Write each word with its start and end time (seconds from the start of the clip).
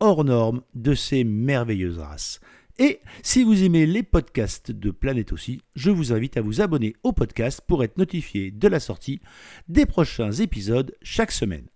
hors 0.00 0.24
norme 0.24 0.62
de 0.74 0.94
ces 0.94 1.24
merveilleuses 1.24 1.98
races. 1.98 2.40
Et 2.78 3.00
si 3.22 3.44
vous 3.44 3.62
aimez 3.62 3.84
les 3.84 4.02
podcasts 4.02 4.72
de 4.72 4.90
Planète 4.90 5.32
aussi, 5.32 5.60
je 5.74 5.90
vous 5.90 6.14
invite 6.14 6.38
à 6.38 6.40
vous 6.40 6.62
abonner 6.62 6.94
au 7.02 7.12
podcast 7.12 7.60
pour 7.66 7.84
être 7.84 7.98
notifié 7.98 8.50
de 8.50 8.68
la 8.68 8.80
sortie 8.80 9.20
des 9.68 9.84
prochains 9.84 10.32
épisodes 10.32 10.94
chaque 11.02 11.30
semaine. 11.30 11.66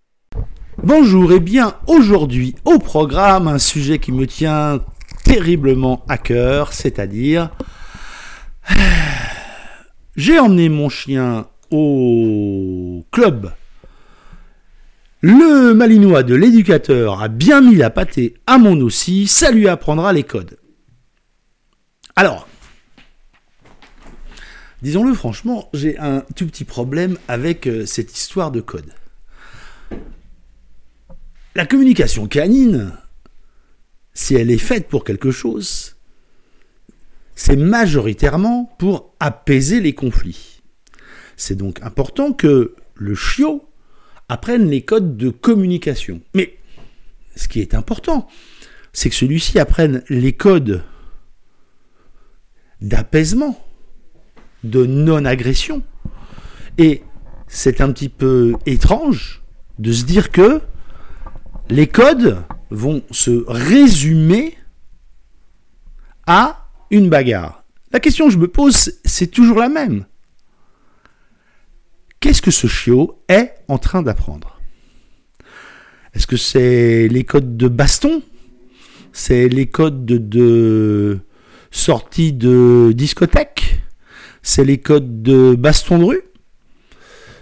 Bonjour 0.81 1.31
et 1.31 1.39
bien 1.39 1.75
aujourd'hui 1.87 2.55
au 2.65 2.79
programme 2.79 3.47
un 3.47 3.59
sujet 3.59 3.99
qui 3.99 4.11
me 4.11 4.25
tient 4.25 4.83
terriblement 5.23 6.03
à 6.07 6.17
cœur, 6.17 6.73
c'est-à-dire 6.73 7.51
j'ai 10.15 10.39
emmené 10.39 10.69
mon 10.69 10.89
chien 10.89 11.47
au 11.69 13.05
club 13.11 13.51
le 15.27 15.73
malinois 15.73 16.21
de 16.21 16.35
l'éducateur 16.35 17.19
a 17.19 17.29
bien 17.29 17.59
mis 17.59 17.73
la 17.73 17.89
pâtée 17.89 18.35
à 18.45 18.59
mon 18.59 18.79
aussi, 18.81 19.25
ça 19.25 19.49
lui 19.49 19.67
apprendra 19.67 20.13
les 20.13 20.21
codes. 20.21 20.59
Alors, 22.15 22.47
disons-le 24.83 25.15
franchement, 25.15 25.67
j'ai 25.73 25.97
un 25.97 26.19
tout 26.35 26.45
petit 26.45 26.63
problème 26.63 27.17
avec 27.27 27.65
euh, 27.65 27.87
cette 27.87 28.15
histoire 28.15 28.51
de 28.51 28.61
code. 28.61 28.93
La 31.55 31.65
communication 31.65 32.27
canine, 32.27 32.91
si 34.13 34.35
elle 34.35 34.51
est 34.51 34.59
faite 34.59 34.87
pour 34.89 35.03
quelque 35.03 35.31
chose, 35.31 35.95
c'est 37.33 37.55
majoritairement 37.55 38.75
pour 38.77 39.15
apaiser 39.19 39.81
les 39.81 39.95
conflits. 39.95 40.61
C'est 41.35 41.55
donc 41.55 41.81
important 41.81 42.31
que 42.31 42.75
le 42.93 43.15
chiot 43.15 43.67
apprennent 44.29 44.69
les 44.69 44.81
codes 44.81 45.17
de 45.17 45.29
communication. 45.29 46.21
Mais 46.33 46.57
ce 47.35 47.47
qui 47.47 47.59
est 47.59 47.73
important, 47.73 48.27
c'est 48.93 49.09
que 49.09 49.15
celui-ci 49.15 49.59
apprenne 49.59 50.03
les 50.09 50.33
codes 50.33 50.83
d'apaisement, 52.81 53.59
de 54.63 54.85
non-agression. 54.85 55.83
Et 56.77 57.03
c'est 57.47 57.81
un 57.81 57.91
petit 57.91 58.09
peu 58.09 58.55
étrange 58.65 59.43
de 59.79 59.91
se 59.91 60.05
dire 60.05 60.31
que 60.31 60.61
les 61.69 61.87
codes 61.87 62.43
vont 62.69 63.03
se 63.11 63.43
résumer 63.47 64.57
à 66.27 66.69
une 66.89 67.09
bagarre. 67.09 67.63
La 67.91 67.99
question 67.99 68.25
que 68.25 68.33
je 68.33 68.37
me 68.37 68.47
pose, 68.47 68.99
c'est 69.05 69.27
toujours 69.27 69.59
la 69.59 69.69
même 69.69 70.05
qu'est-ce 72.25 72.41
que 72.41 72.49
ce 72.49 72.65
chiot 72.65 73.21
est 73.27 73.53
en 73.67 73.77
train 73.77 74.01
d'apprendre? 74.01 74.59
Est-ce 76.15 76.25
que 76.25 76.37
c'est 76.37 77.07
les 77.07 77.23
codes 77.23 77.55
de 77.55 77.67
baston? 77.67 78.23
C'est 79.13 79.47
les 79.47 79.67
codes 79.67 80.07
de, 80.07 81.19
sortie 81.69 82.33
de 82.33 82.93
discothèque? 82.95 83.79
C'est 84.41 84.65
les 84.65 84.79
codes 84.79 85.21
de 85.21 85.53
baston 85.53 85.99
de 85.99 86.03
rue? 86.03 86.21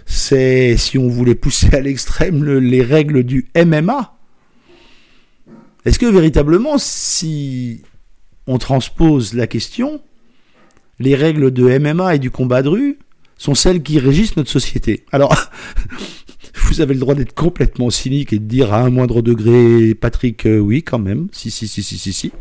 C'est, 0.04 0.76
si 0.76 0.98
on 0.98 1.08
voulait 1.08 1.34
pousser 1.34 1.74
à 1.74 1.80
l'extrême, 1.80 2.44
les 2.44 2.82
règles 2.82 3.24
du 3.24 3.48
MMA 3.56 4.18
Est-ce 5.86 5.98
que 5.98 6.04
véritablement, 6.04 6.76
si 6.76 7.80
on 8.46 8.58
transpose 8.58 9.32
la 9.32 9.46
question, 9.46 10.02
les 10.98 11.14
règles 11.14 11.52
de 11.52 11.78
MMA 11.78 12.16
et 12.16 12.18
du 12.18 12.30
combat 12.30 12.60
de 12.60 12.68
rue 12.68 12.98
sont 13.36 13.54
celles 13.54 13.82
qui 13.82 13.98
régissent 13.98 14.36
notre 14.36 14.50
société. 14.50 15.04
Alors, 15.12 15.34
vous 16.54 16.80
avez 16.80 16.94
le 16.94 17.00
droit 17.00 17.14
d'être 17.14 17.34
complètement 17.34 17.90
cynique 17.90 18.32
et 18.32 18.38
de 18.38 18.44
dire 18.44 18.72
à 18.72 18.80
un 18.80 18.90
moindre 18.90 19.22
degré, 19.22 19.94
Patrick, 19.94 20.46
euh, 20.46 20.58
oui, 20.58 20.82
quand 20.82 20.98
même, 20.98 21.28
si, 21.32 21.50
si, 21.50 21.68
si, 21.68 21.82
si, 21.82 21.98
si, 21.98 22.12
si. 22.12 22.32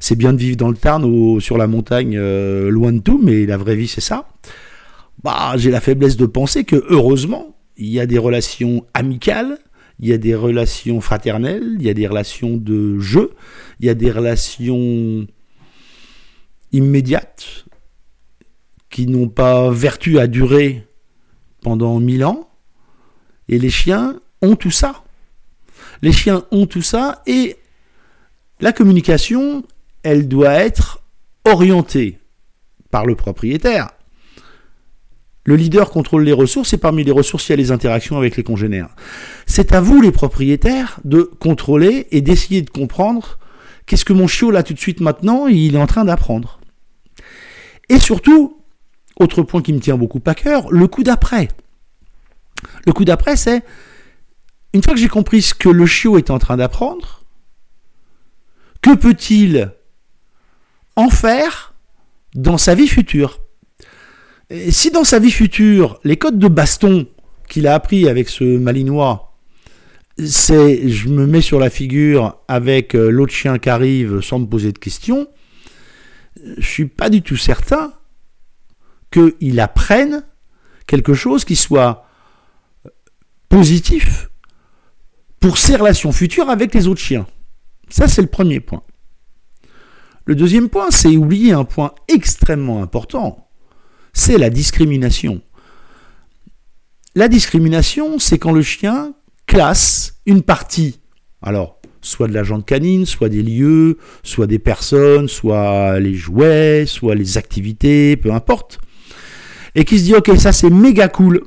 C'est 0.00 0.16
bien 0.16 0.32
de 0.32 0.38
vivre 0.38 0.56
dans 0.56 0.70
le 0.70 0.76
Tarn 0.76 1.04
ou 1.04 1.40
sur 1.40 1.58
la 1.58 1.66
montagne, 1.66 2.16
euh, 2.16 2.70
loin 2.70 2.92
de 2.92 3.00
tout, 3.00 3.20
mais 3.22 3.46
la 3.46 3.56
vraie 3.56 3.76
vie, 3.76 3.88
c'est 3.88 4.00
ça. 4.00 4.28
Bah, 5.22 5.54
j'ai 5.56 5.70
la 5.70 5.80
faiblesse 5.80 6.16
de 6.16 6.26
penser 6.26 6.64
que, 6.64 6.84
heureusement, 6.88 7.56
il 7.76 7.88
y 7.88 8.00
a 8.00 8.06
des 8.06 8.18
relations 8.18 8.84
amicales, 8.94 9.58
il 10.00 10.08
y 10.08 10.12
a 10.12 10.18
des 10.18 10.34
relations 10.34 11.00
fraternelles, 11.00 11.76
il 11.78 11.82
y 11.82 11.90
a 11.90 11.94
des 11.94 12.06
relations 12.06 12.56
de 12.56 12.98
jeu, 12.98 13.30
il 13.80 13.86
y 13.86 13.88
a 13.88 13.94
des 13.94 14.10
relations 14.10 15.26
immédiates, 16.72 17.66
qui 18.92 19.06
n'ont 19.08 19.28
pas 19.28 19.70
vertu 19.70 20.20
à 20.20 20.28
durer 20.28 20.86
pendant 21.62 21.98
mille 21.98 22.24
ans. 22.24 22.48
Et 23.48 23.58
les 23.58 23.70
chiens 23.70 24.20
ont 24.42 24.54
tout 24.54 24.70
ça. 24.70 25.02
Les 26.02 26.12
chiens 26.12 26.44
ont 26.52 26.66
tout 26.66 26.82
ça 26.82 27.22
et 27.26 27.56
la 28.60 28.72
communication, 28.72 29.64
elle 30.04 30.28
doit 30.28 30.52
être 30.52 31.02
orientée 31.44 32.18
par 32.90 33.06
le 33.06 33.16
propriétaire. 33.16 33.90
Le 35.44 35.56
leader 35.56 35.90
contrôle 35.90 36.22
les 36.22 36.32
ressources 36.32 36.72
et 36.72 36.78
parmi 36.78 37.02
les 37.02 37.10
ressources, 37.10 37.48
il 37.48 37.52
y 37.52 37.54
a 37.54 37.56
les 37.56 37.72
interactions 37.72 38.16
avec 38.16 38.36
les 38.36 38.44
congénères. 38.44 38.94
C'est 39.46 39.72
à 39.72 39.80
vous, 39.80 40.00
les 40.00 40.12
propriétaires, 40.12 41.00
de 41.04 41.22
contrôler 41.22 42.06
et 42.12 42.20
d'essayer 42.20 42.62
de 42.62 42.70
comprendre 42.70 43.38
qu'est-ce 43.86 44.04
que 44.04 44.12
mon 44.12 44.28
chiot, 44.28 44.52
là, 44.52 44.62
tout 44.62 44.74
de 44.74 44.78
suite 44.78 45.00
maintenant, 45.00 45.48
il 45.48 45.74
est 45.74 45.78
en 45.78 45.86
train 45.86 46.04
d'apprendre. 46.04 46.60
Et 47.88 47.98
surtout, 47.98 48.61
autre 49.22 49.42
point 49.42 49.62
qui 49.62 49.72
me 49.72 49.80
tient 49.80 49.96
beaucoup 49.96 50.20
à 50.26 50.34
cœur, 50.34 50.70
le 50.70 50.86
coup 50.86 51.02
d'après. 51.02 51.48
Le 52.86 52.92
coup 52.92 53.04
d'après, 53.04 53.36
c'est 53.36 53.62
une 54.72 54.82
fois 54.82 54.94
que 54.94 55.00
j'ai 55.00 55.08
compris 55.08 55.42
ce 55.42 55.54
que 55.54 55.68
le 55.68 55.86
chiot 55.86 56.18
est 56.18 56.30
en 56.30 56.38
train 56.38 56.56
d'apprendre, 56.56 57.22
que 58.80 58.94
peut-il 58.94 59.72
en 60.96 61.08
faire 61.08 61.74
dans 62.34 62.58
sa 62.58 62.74
vie 62.74 62.88
future? 62.88 63.40
Si 64.70 64.90
dans 64.90 65.04
sa 65.04 65.18
vie 65.18 65.30
future, 65.30 66.00
les 66.04 66.16
codes 66.16 66.38
de 66.38 66.48
baston 66.48 67.06
qu'il 67.48 67.66
a 67.66 67.74
appris 67.74 68.08
avec 68.08 68.28
ce 68.28 68.44
malinois, 68.44 69.34
c'est 70.18 70.88
je 70.88 71.08
me 71.08 71.26
mets 71.26 71.40
sur 71.40 71.58
la 71.58 71.70
figure 71.70 72.38
avec 72.48 72.94
euh, 72.94 73.08
l'autre 73.08 73.32
chien 73.32 73.58
qui 73.58 73.70
arrive 73.70 74.20
sans 74.20 74.40
me 74.40 74.46
poser 74.46 74.72
de 74.72 74.78
questions, 74.78 75.26
je 76.58 76.66
suis 76.66 76.86
pas 76.86 77.08
du 77.08 77.22
tout 77.22 77.36
certain 77.36 77.92
qu'il 79.12 79.60
apprenne 79.60 80.24
quelque 80.86 81.14
chose 81.14 81.44
qui 81.44 81.56
soit 81.56 82.06
positif 83.48 84.30
pour 85.40 85.58
ses 85.58 85.76
relations 85.76 86.12
futures 86.12 86.50
avec 86.50 86.74
les 86.74 86.88
autres 86.88 87.00
chiens. 87.00 87.26
Ça, 87.88 88.08
c'est 88.08 88.22
le 88.22 88.28
premier 88.28 88.60
point. 88.60 88.82
Le 90.24 90.34
deuxième 90.34 90.68
point, 90.68 90.90
c'est 90.90 91.16
oublier 91.16 91.52
un 91.52 91.64
point 91.64 91.94
extrêmement 92.08 92.82
important, 92.82 93.48
c'est 94.12 94.38
la 94.38 94.50
discrimination. 94.50 95.42
La 97.14 97.28
discrimination, 97.28 98.18
c'est 98.18 98.38
quand 98.38 98.52
le 98.52 98.62
chien 98.62 99.14
classe 99.46 100.20
une 100.24 100.42
partie, 100.42 101.00
alors 101.42 101.80
soit 102.00 102.28
de 102.28 102.32
la 102.32 102.44
jante 102.44 102.66
canine, 102.66 103.06
soit 103.06 103.28
des 103.28 103.42
lieux, 103.42 103.98
soit 104.22 104.46
des 104.46 104.58
personnes, 104.58 105.28
soit 105.28 105.98
les 106.00 106.14
jouets, 106.14 106.84
soit 106.86 107.14
les 107.14 107.38
activités, 107.38 108.16
peu 108.16 108.32
importe, 108.32 108.80
et 109.74 109.84
qui 109.84 109.98
se 109.98 110.04
dit 110.04 110.14
ok 110.14 110.36
ça 110.38 110.52
c'est 110.52 110.70
méga 110.70 111.08
cool 111.08 111.42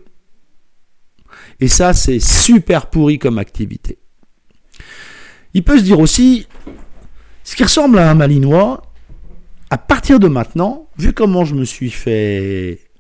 et 1.60 1.68
ça 1.68 1.94
c'est 1.94 2.19
super 2.19 2.89
pourri 2.89 3.19
comme 3.19 3.38
activité. 3.38 4.00
Il 5.54 5.63
peut 5.63 5.77
se 5.77 5.83
dire 5.83 6.00
aussi 6.00 6.48
ce 7.44 7.56
qui 7.56 7.63
ressemble 7.63 8.00
à 8.00 8.10
un 8.10 8.16
malinois 8.16 8.81
à 9.69 9.77
partir 9.77 10.19
de 10.19 10.27
maintenant, 10.27 10.89
vu 10.98 11.13
comment 11.13 11.44
je 11.44 11.56
me 11.56 11.66
suis 11.66 11.89
fait 11.89 12.92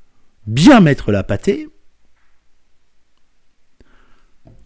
bien 0.47 0.79
mettre 0.79 1.11
la 1.11 1.23
pâtée, 1.23 1.69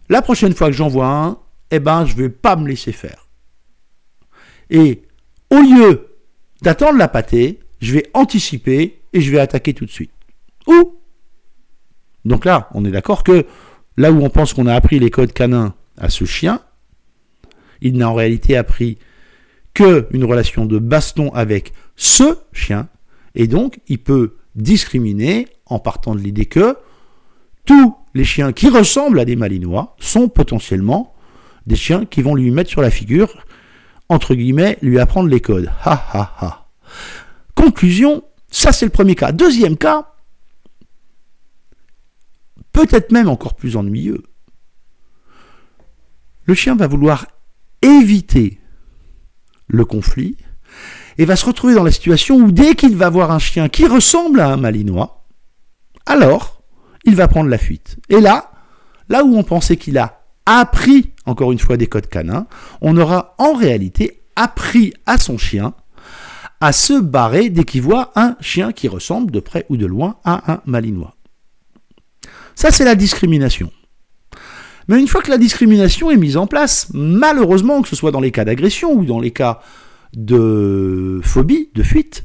la 0.08 0.22
prochaine 0.22 0.54
fois 0.54 0.68
que 0.68 0.76
j'en 0.76 0.88
vois 0.88 1.08
un, 1.08 1.38
eh 1.70 1.78
ben 1.78 2.04
je 2.04 2.14
vais 2.16 2.28
pas 2.28 2.56
me 2.56 2.66
laisser 2.66 2.92
faire. 2.92 3.28
Et 4.70 5.02
au 5.50 5.60
lieu 5.60 6.16
d'attendre 6.62 6.98
la 6.98 7.08
pâtée, 7.08 7.60
je 7.80 7.94
vais 7.94 8.10
anticiper 8.14 9.02
et 9.12 9.20
je 9.20 9.30
vais 9.30 9.40
attaquer 9.40 9.74
tout 9.74 9.84
de 9.84 9.90
suite. 9.90 10.12
Ou 10.66 10.98
Donc 12.24 12.44
là, 12.44 12.68
on 12.74 12.84
est 12.84 12.90
d'accord 12.90 13.24
que 13.24 13.46
là 13.96 14.12
où 14.12 14.22
on 14.22 14.30
pense 14.30 14.54
qu'on 14.54 14.66
a 14.66 14.74
appris 14.74 14.98
les 14.98 15.10
codes 15.10 15.32
canins 15.32 15.74
à 15.98 16.10
ce 16.10 16.24
chien, 16.24 16.60
il 17.80 17.96
n'a 17.96 18.10
en 18.10 18.14
réalité 18.14 18.56
appris 18.56 18.98
que 19.74 20.06
une 20.10 20.24
relation 20.24 20.66
de 20.66 20.78
baston 20.78 21.30
avec 21.32 21.72
ce 21.96 22.38
chien, 22.52 22.88
et 23.34 23.46
donc 23.46 23.80
il 23.88 23.98
peut 23.98 24.36
discriminer 24.54 25.48
en 25.66 25.78
partant 25.78 26.14
de 26.14 26.20
l'idée 26.20 26.46
que 26.46 26.76
tous 27.64 27.94
les 28.14 28.24
chiens 28.24 28.52
qui 28.52 28.68
ressemblent 28.68 29.20
à 29.20 29.24
des 29.24 29.36
malinois 29.36 29.94
sont 29.98 30.28
potentiellement 30.28 31.14
des 31.66 31.76
chiens 31.76 32.04
qui 32.04 32.22
vont 32.22 32.34
lui 32.34 32.50
mettre 32.50 32.70
sur 32.70 32.82
la 32.82 32.90
figure, 32.90 33.44
entre 34.08 34.34
guillemets, 34.34 34.76
lui 34.82 34.98
apprendre 34.98 35.28
les 35.28 35.40
codes. 35.40 35.70
Ha 35.84 35.92
ha 36.12 36.34
ha. 36.40 36.66
Conclusion, 37.54 38.24
ça 38.50 38.72
c'est 38.72 38.86
le 38.86 38.90
premier 38.90 39.14
cas. 39.14 39.30
Deuxième 39.30 39.76
cas, 39.76 40.09
peut-être 42.72 43.12
même 43.12 43.28
encore 43.28 43.54
plus 43.54 43.76
ennuyeux. 43.76 44.22
Le 46.44 46.54
chien 46.54 46.74
va 46.76 46.86
vouloir 46.86 47.26
éviter 47.82 48.60
le 49.68 49.84
conflit 49.84 50.36
et 51.18 51.24
va 51.24 51.36
se 51.36 51.46
retrouver 51.46 51.74
dans 51.74 51.84
la 51.84 51.90
situation 51.90 52.36
où 52.36 52.50
dès 52.50 52.74
qu'il 52.74 52.96
va 52.96 53.10
voir 53.10 53.30
un 53.30 53.38
chien 53.38 53.68
qui 53.68 53.86
ressemble 53.86 54.40
à 54.40 54.48
un 54.48 54.56
malinois, 54.56 55.24
alors 56.06 56.62
il 57.04 57.14
va 57.14 57.28
prendre 57.28 57.48
la 57.48 57.58
fuite. 57.58 57.98
Et 58.08 58.20
là, 58.20 58.50
là 59.08 59.24
où 59.24 59.36
on 59.36 59.42
pensait 59.42 59.76
qu'il 59.76 59.98
a 59.98 60.22
appris, 60.46 61.12
encore 61.26 61.52
une 61.52 61.58
fois, 61.58 61.76
des 61.76 61.86
codes 61.86 62.08
canins, 62.08 62.46
on 62.80 62.96
aura 62.96 63.34
en 63.38 63.54
réalité 63.54 64.22
appris 64.36 64.92
à 65.06 65.18
son 65.18 65.38
chien 65.38 65.74
à 66.60 66.72
se 66.72 67.00
barrer 67.00 67.48
dès 67.48 67.64
qu'il 67.64 67.82
voit 67.82 68.12
un 68.16 68.36
chien 68.40 68.72
qui 68.72 68.88
ressemble 68.88 69.30
de 69.30 69.40
près 69.40 69.64
ou 69.70 69.76
de 69.76 69.86
loin 69.86 70.16
à 70.24 70.52
un 70.52 70.60
malinois. 70.66 71.14
Ça, 72.60 72.70
c'est 72.70 72.84
la 72.84 72.94
discrimination. 72.94 73.72
Mais 74.86 75.00
une 75.00 75.08
fois 75.08 75.22
que 75.22 75.30
la 75.30 75.38
discrimination 75.38 76.10
est 76.10 76.18
mise 76.18 76.36
en 76.36 76.46
place, 76.46 76.88
malheureusement, 76.92 77.80
que 77.80 77.88
ce 77.88 77.96
soit 77.96 78.10
dans 78.10 78.20
les 78.20 78.32
cas 78.32 78.44
d'agression 78.44 78.92
ou 78.92 79.06
dans 79.06 79.18
les 79.18 79.30
cas 79.30 79.62
de 80.12 81.22
phobie, 81.22 81.70
de 81.74 81.82
fuite, 81.82 82.22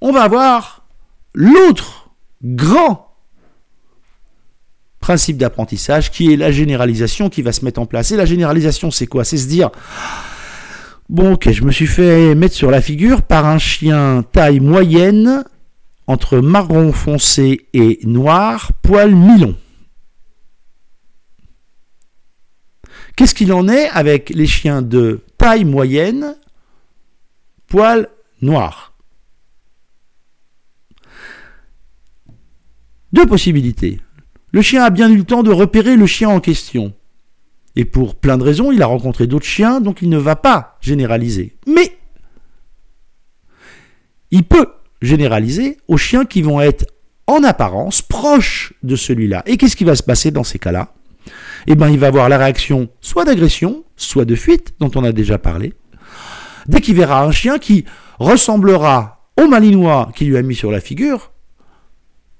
on 0.00 0.12
va 0.12 0.22
avoir 0.22 0.86
l'autre 1.34 2.10
grand 2.44 3.16
principe 5.00 5.36
d'apprentissage 5.36 6.12
qui 6.12 6.32
est 6.32 6.36
la 6.36 6.52
généralisation 6.52 7.28
qui 7.28 7.42
va 7.42 7.50
se 7.50 7.64
mettre 7.64 7.80
en 7.80 7.86
place. 7.86 8.12
Et 8.12 8.16
la 8.16 8.26
généralisation, 8.26 8.92
c'est 8.92 9.08
quoi? 9.08 9.24
C'est 9.24 9.38
se 9.38 9.48
dire, 9.48 9.70
bon 11.08 11.32
ok, 11.32 11.50
je 11.50 11.64
me 11.64 11.72
suis 11.72 11.88
fait 11.88 12.36
mettre 12.36 12.54
sur 12.54 12.70
la 12.70 12.80
figure 12.80 13.22
par 13.22 13.44
un 13.44 13.58
chien 13.58 14.22
taille 14.30 14.60
moyenne 14.60 15.42
entre 16.06 16.38
marron 16.38 16.92
foncé 16.92 17.68
et 17.72 18.00
noir, 18.04 18.72
poil 18.82 19.14
mi-long. 19.14 19.56
Qu'est-ce 23.16 23.34
qu'il 23.34 23.52
en 23.52 23.68
est 23.68 23.88
avec 23.88 24.30
les 24.30 24.46
chiens 24.46 24.82
de 24.82 25.24
taille 25.38 25.64
moyenne, 25.64 26.36
poil 27.66 28.08
noir? 28.42 28.94
Deux 33.12 33.26
possibilités. 33.26 34.00
Le 34.52 34.62
chien 34.62 34.84
a 34.84 34.90
bien 34.90 35.10
eu 35.10 35.16
le 35.16 35.24
temps 35.24 35.42
de 35.42 35.50
repérer 35.50 35.96
le 35.96 36.06
chien 36.06 36.28
en 36.28 36.40
question. 36.40 36.94
Et 37.74 37.84
pour 37.84 38.14
plein 38.14 38.38
de 38.38 38.42
raisons, 38.42 38.72
il 38.72 38.82
a 38.82 38.86
rencontré 38.86 39.26
d'autres 39.26 39.46
chiens, 39.46 39.80
donc 39.80 40.02
il 40.02 40.08
ne 40.08 40.18
va 40.18 40.36
pas 40.36 40.76
généraliser. 40.80 41.56
Mais 41.66 41.96
il 44.30 44.44
peut 44.44 44.75
généraliser 45.02 45.78
aux 45.88 45.96
chiens 45.96 46.24
qui 46.24 46.42
vont 46.42 46.60
être 46.60 46.86
en 47.26 47.42
apparence 47.42 48.02
proches 48.02 48.72
de 48.82 48.96
celui-là. 48.96 49.42
Et 49.46 49.56
qu'est-ce 49.56 49.76
qui 49.76 49.84
va 49.84 49.96
se 49.96 50.02
passer 50.02 50.30
dans 50.30 50.44
ces 50.44 50.58
cas-là? 50.58 50.94
Eh 51.66 51.74
bien, 51.74 51.88
il 51.88 51.98
va 51.98 52.06
avoir 52.08 52.28
la 52.28 52.38
réaction 52.38 52.88
soit 53.00 53.24
d'agression, 53.24 53.84
soit 53.96 54.24
de 54.24 54.36
fuite, 54.36 54.74
dont 54.78 54.90
on 54.94 55.04
a 55.04 55.12
déjà 55.12 55.38
parlé. 55.38 55.74
Dès 56.68 56.80
qu'il 56.80 56.94
verra 56.94 57.24
un 57.24 57.32
chien 57.32 57.58
qui 57.58 57.84
ressemblera 58.18 59.28
au 59.40 59.48
malinois 59.48 60.10
qui 60.14 60.24
lui 60.24 60.36
a 60.36 60.42
mis 60.42 60.54
sur 60.54 60.70
la 60.70 60.80
figure 60.80 61.32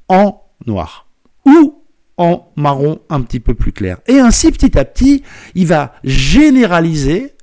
en 0.08 0.42
noir 0.66 1.06
ou 1.44 1.82
en 2.16 2.52
marron 2.56 3.00
un 3.10 3.20
petit 3.22 3.40
peu 3.40 3.54
plus 3.54 3.72
clair. 3.72 3.98
Et 4.06 4.18
ainsi, 4.18 4.50
petit 4.50 4.78
à 4.78 4.84
petit, 4.84 5.22
il 5.54 5.66
va 5.66 5.94
généraliser, 6.02 7.34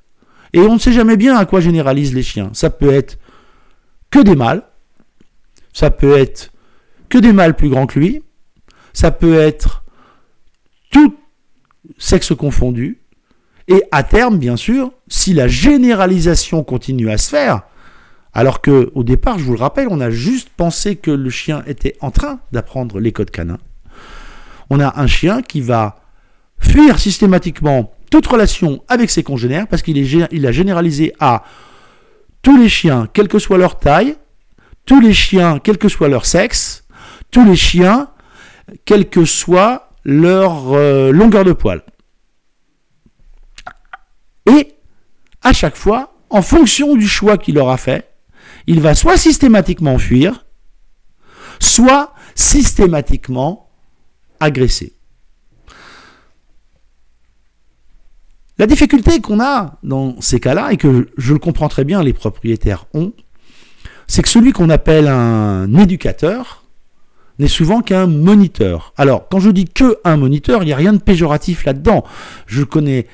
et 0.54 0.60
on 0.60 0.74
ne 0.74 0.80
sait 0.80 0.94
jamais 0.94 1.18
bien 1.18 1.38
à 1.38 1.46
quoi 1.46 1.60
généralisent 1.60 2.16
les 2.16 2.24
chiens. 2.24 2.50
Ça 2.54 2.70
peut 2.70 2.92
être 2.92 3.20
que 4.10 4.20
des 4.20 4.36
mâles, 4.36 4.64
ça 5.74 5.90
peut 5.90 6.18
être 6.18 6.52
que 7.10 7.18
des 7.18 7.34
mâles 7.34 7.56
plus 7.56 7.70
grands 7.70 7.88
que 7.88 8.00
lui, 8.00 8.24
ça 8.94 9.12
peut 9.12 9.40
être 9.40 9.84
tout 10.92 11.16
sexe 11.98 12.34
confondu, 12.34 13.00
et 13.68 13.84
à 13.92 14.04
terme, 14.04 14.38
bien 14.38 14.58
sûr, 14.58 14.92
si 15.08 15.34
la 15.34 15.48
généralisation 15.48 16.64
continue 16.64 17.10
à 17.10 17.18
se 17.18 17.30
faire, 17.30 17.64
alors 18.34 18.62
que 18.62 18.92
au 18.96 19.04
départ, 19.04 19.40
je 19.40 19.44
vous 19.44 19.54
le 19.54 19.60
rappelle, 19.60 19.88
on 19.90 20.02
a 20.02 20.10
juste 20.10 20.50
pensé 20.56 20.96
que 20.96 21.12
le 21.12 21.30
chien 21.30 21.64
était 21.68 21.96
en 22.02 22.12
train 22.12 22.40
d'apprendre 22.52 23.00
les 23.00 23.12
codes 23.12 23.32
canins. 23.32 23.60
On 24.70 24.80
a 24.80 25.00
un 25.00 25.08
chien 25.08 25.42
qui 25.42 25.62
va 25.62 25.98
fuir 26.60 27.00
systématiquement 27.00 27.94
toute 28.10 28.26
relation 28.26 28.84
avec 28.88 29.10
ses 29.10 29.24
congénères 29.24 29.68
parce 29.68 29.82
qu'il 29.82 29.98
il 29.98 30.48
a 30.48 30.52
généralisé 30.52 31.14
à 31.20 31.44
tous 32.42 32.58
les 32.58 32.70
chiens, 32.70 33.08
quelle 33.14 33.28
que 33.28 33.40
soit 33.40 33.58
leur 33.58 33.80
taille, 33.80 34.16
tous 34.86 35.00
les 35.00 35.14
chiens, 35.14 35.60
quel 35.60 35.78
que 35.78 35.90
soit 35.90 36.10
leur 36.10 36.26
sexe, 36.26 36.86
tous 37.32 37.46
les 37.46 37.56
chiens, 37.56 38.10
quelle 38.86 39.10
que 39.10 39.26
soit 39.26 39.90
leur 40.04 40.74
euh, 40.74 41.12
longueur 41.12 41.46
de 41.46 41.54
poil. 41.54 41.84
Et 44.46 44.76
à 45.42 45.54
chaque 45.54 45.76
fois, 45.76 46.16
en 46.30 46.42
fonction 46.42 46.96
du 46.96 47.08
choix 47.08 47.38
qu'il 47.38 47.58
aura 47.58 47.78
fait, 47.78 48.10
il 48.68 48.82
va 48.82 48.96
soit 48.96 49.18
systématiquement 49.18 49.98
fuir, 49.98 50.46
soit 51.60 52.14
systématiquement 52.36 53.70
agresser. 54.40 54.94
La 58.58 58.68
difficulté 58.68 59.20
qu'on 59.20 59.40
a 59.40 59.80
dans 59.84 60.22
ces 60.22 60.40
cas-là, 60.40 60.72
et 60.72 60.78
que 60.78 61.10
je 61.18 61.34
le 61.34 61.40
comprends 61.40 61.70
très 61.70 61.84
bien, 61.84 62.04
les 62.04 62.14
propriétaires 62.14 62.86
ont, 62.94 63.14
c'est 64.08 64.22
que 64.22 64.30
celui 64.30 64.52
qu'on 64.52 64.70
appelle 64.70 65.08
un 65.08 65.74
éducateur 65.76 66.64
n'est 67.40 67.48
souvent 67.48 67.82
qu'un 67.82 68.08
moniteur. 68.08 68.94
Alors, 68.98 69.28
quand 69.30 69.40
je 69.40 69.50
dis 69.50 69.66
que 69.66 69.98
un 70.04 70.18
moniteur, 70.18 70.64
il 70.64 70.68
n'y 70.68 70.74
a 70.74 70.78
rien 70.78 70.94
de 70.94 71.00
péjoratif 71.00 71.66
là-dedans. 71.66 72.04
Je 72.46 72.64
connais 72.64 73.08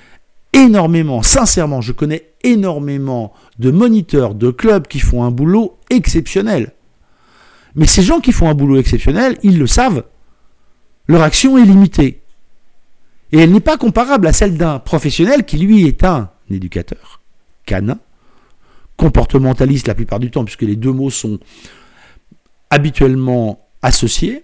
énormément, 0.54 1.22
sincèrement, 1.22 1.82
je 1.82 1.92
connais 1.92 2.32
énormément 2.44 3.34
de 3.60 3.72
moniteurs 3.72 4.36
de 4.36 4.52
clubs 4.52 4.88
qui 4.88 5.00
font 5.00 5.24
un 5.24 5.32
boulot 5.32 5.78
exceptionnel. 5.90 6.74
Mais 7.76 7.86
ces 7.86 8.02
gens 8.02 8.20
qui 8.20 8.32
font 8.32 8.50
un 8.50 8.56
boulot 8.56 8.78
exceptionnel, 8.78 9.38
ils 9.44 9.60
le 9.60 9.68
savent. 9.68 10.04
Leur 11.08 11.22
action 11.22 11.58
est 11.58 11.66
limitée. 11.66 12.22
Et 13.32 13.40
elle 13.40 13.52
n'est 13.52 13.60
pas 13.60 13.78
comparable 13.78 14.28
à 14.28 14.34
celle 14.34 14.58
d'un 14.58 14.80
professionnel 14.80 15.46
qui, 15.46 15.58
lui, 15.58 15.88
est 15.88 16.04
un 16.04 16.30
éducateur 16.50 17.22
canin, 17.66 18.00
comportementaliste 19.00 19.88
la 19.88 19.96
plupart 19.96 20.20
du 20.20 20.30
temps, 20.30 20.44
puisque 20.44 20.64
les 20.64 20.76
deux 20.76 20.92
mots 20.92 21.10
sont 21.10 21.40
habituellement 22.70 23.66
associés. 23.82 24.44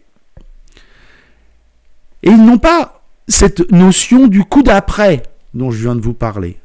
Et 2.24 2.30
ils 2.30 2.44
n'ont 2.44 2.58
pas 2.58 3.04
cette 3.28 3.70
notion 3.72 4.28
du 4.28 4.44
coup 4.44 4.64
d'après 4.64 5.24
dont 5.54 5.72
je 5.72 5.82
viens 5.82 5.96
de 5.96 6.02
vous 6.02 6.14
parler. 6.14 6.58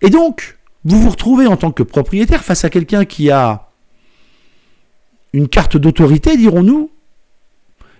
Et 0.00 0.08
donc, 0.08 0.58
vous 0.84 1.00
vous 1.00 1.10
retrouvez 1.10 1.46
en 1.46 1.58
tant 1.58 1.70
que 1.70 1.82
propriétaire 1.82 2.42
face 2.42 2.64
à 2.64 2.70
quelqu'un 2.70 3.04
qui 3.04 3.30
a 3.30 3.68
une 5.34 5.48
carte 5.48 5.76
d'autorité, 5.76 6.36
dirons-nous, 6.36 6.90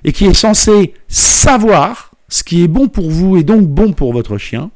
et 0.05 0.13
qui 0.13 0.25
est 0.25 0.35
censé 0.35 0.95
savoir 1.07 2.13
ce 2.29 2.43
qui 2.43 2.63
est 2.63 2.69
bon 2.69 2.89
pour 2.89 3.11
vous 3.11 3.37
et 3.37 3.43
donc 3.43 3.67
bon 3.67 3.93
pour 3.93 4.15
votre 4.15 4.39
chien. 4.39 4.71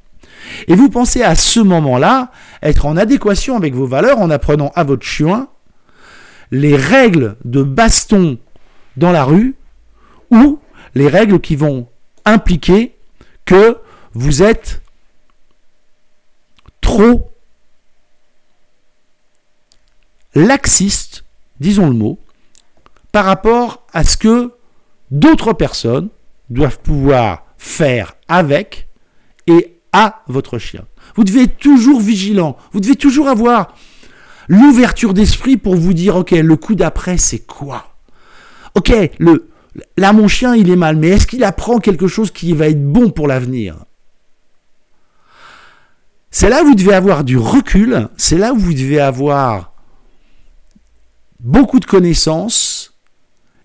Et 0.68 0.74
vous 0.74 0.88
pensez 0.88 1.22
à 1.22 1.34
ce 1.34 1.60
moment-là 1.60 2.30
être 2.62 2.86
en 2.86 2.96
adéquation 2.96 3.56
avec 3.56 3.74
vos 3.74 3.86
valeurs 3.86 4.18
en 4.18 4.30
apprenant 4.30 4.72
à 4.74 4.84
votre 4.84 5.06
chien 5.06 5.48
les 6.50 6.76
règles 6.76 7.36
de 7.44 7.62
baston 7.62 8.38
dans 8.96 9.12
la 9.12 9.24
rue 9.24 9.54
ou 10.30 10.58
les 10.94 11.08
règles 11.08 11.40
qui 11.40 11.56
vont 11.56 11.88
impliquer 12.24 12.94
que 13.44 13.78
vous 14.14 14.42
êtes 14.42 14.82
trop 16.80 17.30
laxiste, 20.34 21.24
disons 21.60 21.88
le 21.88 21.94
mot, 21.94 22.18
par 23.12 23.24
rapport 23.24 23.86
à 23.92 24.04
ce 24.04 24.16
que 24.16 24.52
d'autres 25.10 25.52
personnes 25.52 26.08
doivent 26.50 26.80
pouvoir 26.80 27.44
faire 27.58 28.14
avec 28.28 28.88
et 29.46 29.73
à 29.94 30.22
votre 30.26 30.58
chien. 30.58 30.84
Vous 31.14 31.24
devez 31.24 31.44
être 31.44 31.56
toujours 31.56 32.00
vigilant, 32.00 32.58
vous 32.72 32.80
devez 32.80 32.96
toujours 32.96 33.28
avoir 33.28 33.74
l'ouverture 34.48 35.14
d'esprit 35.14 35.56
pour 35.56 35.76
vous 35.76 35.94
dire, 35.94 36.16
ok, 36.16 36.32
le 36.32 36.56
coup 36.56 36.74
d'après, 36.74 37.16
c'est 37.16 37.46
quoi? 37.46 37.94
Ok, 38.74 38.92
le, 39.18 39.48
là, 39.96 40.12
mon 40.12 40.28
chien, 40.28 40.56
il 40.56 40.68
est 40.68 40.76
mal, 40.76 40.96
mais 40.96 41.08
est-ce 41.08 41.28
qu'il 41.28 41.44
apprend 41.44 41.78
quelque 41.78 42.08
chose 42.08 42.30
qui 42.32 42.52
va 42.52 42.68
être 42.68 42.84
bon 42.84 43.10
pour 43.10 43.28
l'avenir? 43.28 43.76
C'est 46.30 46.48
là 46.48 46.62
où 46.62 46.66
vous 46.66 46.74
devez 46.74 46.94
avoir 46.94 47.22
du 47.22 47.38
recul, 47.38 48.08
c'est 48.16 48.36
là 48.36 48.52
où 48.52 48.58
vous 48.58 48.74
devez 48.74 48.98
avoir 48.98 49.72
beaucoup 51.38 51.78
de 51.78 51.84
connaissances 51.84 52.98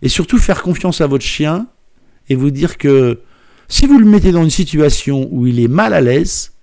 et 0.03 0.09
surtout 0.09 0.38
faire 0.38 0.62
confiance 0.62 1.01
à 1.01 1.07
votre 1.07 1.25
chien 1.25 1.65
et 2.29 2.36
vous 2.36 2.51
dire 2.51 2.77
que 2.77 3.21
si 3.69 3.85
vous 3.85 3.99
le 3.99 4.05
mettez 4.05 4.31
dans 4.31 4.43
une 4.43 4.49
situation 4.49 5.29
où 5.31 5.47
il 5.47 5.59
est 5.59 5.67
mal 5.67 5.93
à 5.93 6.01
l'aise, 6.01 6.53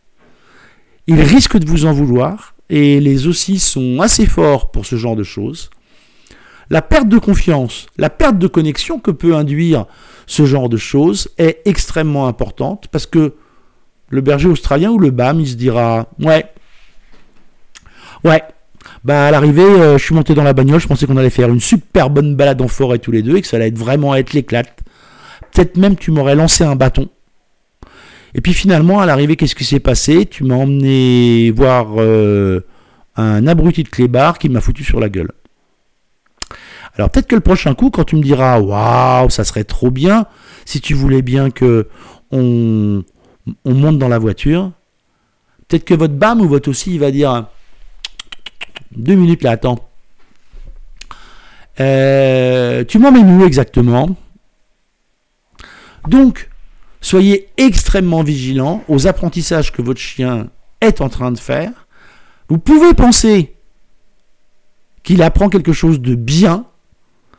il 1.06 1.20
risque 1.20 1.56
de 1.56 1.68
vous 1.68 1.86
en 1.86 1.92
vouloir 1.92 2.54
et 2.68 3.00
les 3.00 3.28
aussi 3.28 3.60
sont 3.60 4.00
assez 4.00 4.26
forts 4.26 4.72
pour 4.72 4.84
ce 4.84 4.96
genre 4.96 5.16
de 5.16 5.22
choses. 5.22 5.70
La 6.68 6.82
perte 6.82 7.08
de 7.08 7.18
confiance, 7.18 7.86
la 7.96 8.10
perte 8.10 8.38
de 8.38 8.48
connexion 8.48 8.98
que 8.98 9.12
peut 9.12 9.36
induire 9.36 9.86
ce 10.26 10.44
genre 10.44 10.68
de 10.68 10.76
choses 10.76 11.28
est 11.38 11.60
extrêmement 11.64 12.26
importante 12.26 12.88
parce 12.90 13.06
que 13.06 13.34
le 14.10 14.20
berger 14.20 14.48
australien 14.48 14.90
ou 14.90 14.98
le 14.98 15.10
BAM, 15.10 15.38
il 15.38 15.46
se 15.46 15.54
dira 15.54 16.08
Ouais, 16.18 16.52
ouais, 18.24 18.42
bah 19.04 19.28
à 19.28 19.30
l'arrivée, 19.30 19.62
euh, 19.62 19.96
je 19.96 20.04
suis 20.04 20.14
monté 20.14 20.34
dans 20.34 20.42
la 20.42 20.52
bagnole, 20.52 20.80
je 20.80 20.88
pensais 20.88 21.06
qu'on 21.06 21.16
allait 21.16 21.30
faire 21.30 21.50
une 21.50 21.60
super 21.60 22.10
bonne 22.10 22.34
balade 22.34 22.60
en 22.60 22.68
forêt 22.68 22.98
tous 22.98 23.12
les 23.12 23.22
deux 23.22 23.36
et 23.36 23.42
que 23.42 23.46
ça 23.46 23.56
allait 23.56 23.68
être 23.68 23.78
vraiment 23.78 24.16
être 24.16 24.32
l'éclate. 24.32 24.82
Peut-être 25.52 25.76
même 25.76 25.96
tu 25.96 26.10
m'aurais 26.10 26.34
lancé 26.34 26.64
un 26.64 26.76
bâton. 26.76 27.08
Et 28.34 28.40
puis 28.40 28.52
finalement, 28.52 29.00
à 29.00 29.06
l'arrivée, 29.06 29.36
qu'est-ce 29.36 29.54
qui 29.54 29.64
s'est 29.64 29.80
passé? 29.80 30.26
Tu 30.26 30.44
m'as 30.44 30.56
emmené 30.56 31.50
voir 31.50 31.88
euh, 31.96 32.60
un 33.16 33.46
abruti 33.46 33.82
de 33.82 33.88
clébard 33.88 34.38
qui 34.38 34.48
m'a 34.48 34.60
foutu 34.60 34.84
sur 34.84 35.00
la 35.00 35.08
gueule. 35.08 35.32
Alors 36.96 37.10
peut-être 37.10 37.26
que 37.26 37.34
le 37.34 37.40
prochain 37.40 37.74
coup, 37.74 37.90
quand 37.90 38.04
tu 38.04 38.16
me 38.16 38.22
diras 38.22 38.58
waouh, 38.60 39.30
ça 39.30 39.44
serait 39.44 39.64
trop 39.64 39.90
bien, 39.90 40.26
si 40.64 40.80
tu 40.80 40.94
voulais 40.94 41.22
bien 41.22 41.50
que 41.50 41.88
on, 42.30 43.04
on 43.64 43.74
monte 43.74 43.98
dans 43.98 44.08
la 44.08 44.18
voiture, 44.18 44.72
peut-être 45.68 45.84
que 45.84 45.94
votre 45.94 46.14
BAM 46.14 46.40
ou 46.40 46.48
votre 46.48 46.70
aussi, 46.70 46.94
il 46.94 47.00
va 47.00 47.10
dire 47.10 47.46
deux 48.94 49.14
minutes 49.14 49.42
là, 49.42 49.52
attends. 49.52 49.78
Euh, 51.80 52.84
tu 52.84 52.98
m'emmènes 52.98 53.38
où 53.38 53.44
exactement? 53.44 54.16
Donc, 56.08 56.50
soyez 57.00 57.48
extrêmement 57.56 58.22
vigilant 58.22 58.84
aux 58.88 59.06
apprentissages 59.06 59.72
que 59.72 59.82
votre 59.82 60.00
chien 60.00 60.48
est 60.80 61.00
en 61.00 61.08
train 61.08 61.32
de 61.32 61.38
faire. 61.38 61.86
Vous 62.48 62.58
pouvez 62.58 62.94
penser 62.94 63.54
qu'il 65.02 65.22
apprend 65.22 65.48
quelque 65.48 65.72
chose 65.72 66.00
de 66.00 66.14
bien, 66.14 66.66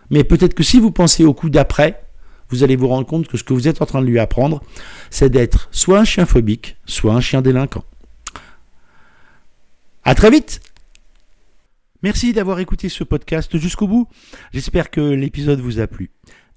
mais 0.10 0.24
peut-être 0.24 0.54
que 0.54 0.64
si 0.64 0.80
vous 0.80 0.92
pensez 0.92 1.26
au 1.26 1.34
coup 1.34 1.50
d'après, 1.50 2.02
vous 2.50 2.64
allez 2.64 2.76
vous 2.76 2.88
rendre 2.88 3.06
compte 3.06 3.28
que 3.28 3.38
ce 3.38 3.44
que 3.44 3.54
vous 3.54 3.68
êtes 3.68 3.82
en 3.82 3.86
train 3.86 4.02
de 4.02 4.08
lui 4.08 4.20
apprendre, 4.20 4.62
c'est 5.10 5.30
d'être 5.30 5.68
soit 5.72 6.00
un 6.00 6.06
chien 6.06 6.26
phobique, 6.26 6.78
soit 6.86 7.14
un 7.14 7.22
chien 7.22 7.42
délinquant. 7.42 7.84
À 10.04 10.16
très 10.16 10.30
vite 10.30 10.62
Merci 12.04 12.32
d'avoir 12.32 12.60
écouté 12.60 12.90
ce 12.90 13.04
podcast 13.04 13.58
jusqu'au 13.58 13.88
bout. 13.88 14.08
J'espère 14.54 14.92
que 14.92 15.02
l'épisode 15.02 15.60
vous 15.60 15.80
a 15.80 15.88
plu. 15.88 16.12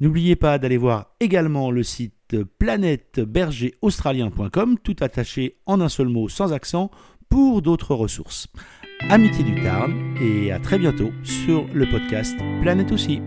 N'oubliez 0.00 0.36
pas 0.36 0.58
d'aller 0.58 0.76
voir 0.76 1.14
également 1.20 1.70
le 1.70 1.82
site 1.82 2.36
planètebergeraustralien.com, 2.58 4.76
tout 4.82 4.96
attaché 5.00 5.56
en 5.66 5.80
un 5.80 5.88
seul 5.88 6.08
mot 6.08 6.28
sans 6.28 6.52
accent, 6.52 6.90
pour 7.28 7.62
d'autres 7.62 7.94
ressources. 7.94 8.48
Amitié 9.08 9.44
du 9.44 9.54
Tarn 9.62 9.94
et 10.20 10.52
à 10.52 10.58
très 10.58 10.78
bientôt 10.78 11.10
sur 11.22 11.66
le 11.72 11.88
podcast 11.88 12.36
Planète 12.60 12.92
aussi. 12.92 13.20